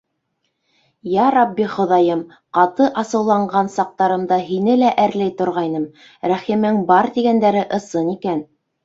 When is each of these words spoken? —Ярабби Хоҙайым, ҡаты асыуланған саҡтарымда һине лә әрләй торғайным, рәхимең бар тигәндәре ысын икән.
—Ярабби 1.15 1.65
Хоҙайым, 1.73 2.23
ҡаты 2.57 2.87
асыуланған 3.01 3.69
саҡтарымда 3.73 4.39
һине 4.47 4.79
лә 4.85 4.89
әрләй 5.05 5.35
торғайным, 5.43 5.85
рәхимең 6.33 6.81
бар 6.89 7.11
тигәндәре 7.19 7.63
ысын 7.79 8.11
икән. 8.17 8.43